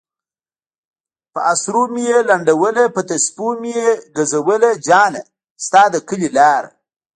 [1.31, 3.81] پہ اسرو میی لنڈولہ پہ تسپو میی
[4.15, 5.21] گزولہ جانہ!
[5.65, 6.69] ستا د کلی لارہ